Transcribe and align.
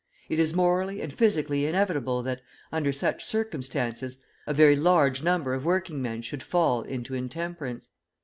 It 0.29 0.39
is 0.39 0.55
morally 0.55 0.99
and 0.99 1.13
physically 1.13 1.67
inevitable 1.67 2.23
that, 2.23 2.41
under 2.71 2.91
such 2.91 3.23
circumstances, 3.23 4.17
a 4.47 4.53
very 4.55 4.75
large 4.75 5.21
number 5.21 5.53
of 5.53 5.63
working 5.63 6.01
men 6.01 6.23
should 6.23 6.41
fall 6.41 6.81
into 6.81 7.13
intemperance. 7.13 7.91